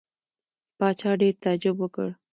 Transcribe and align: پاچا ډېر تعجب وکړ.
پاچا 0.77 1.11
ډېر 1.21 1.33
تعجب 1.43 1.75
وکړ. 1.79 2.07